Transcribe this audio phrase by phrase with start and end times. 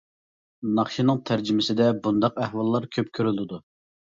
[0.77, 3.63] ناخشىنىڭ تەرجىمىسىدە بۇنداق ئەھۋاللار كۆپ كۆرۈلىدۇ.